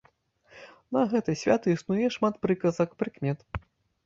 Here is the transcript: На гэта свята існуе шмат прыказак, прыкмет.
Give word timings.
На 0.97 1.03
гэта 1.11 1.35
свята 1.41 1.67
існуе 1.75 2.07
шмат 2.17 2.41
прыказак, 2.47 2.89
прыкмет. 3.05 3.39